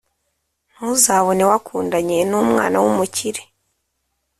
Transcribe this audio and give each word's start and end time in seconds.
Ntuzabone 0.75 1.43
wakundanye 1.51 2.17
numwana 2.29 2.77
wumukire 2.83 3.41